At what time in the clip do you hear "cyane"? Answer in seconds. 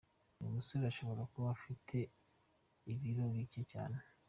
3.71-3.97